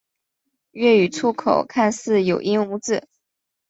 [0.71, 3.07] 粤语粗口看似有音无字。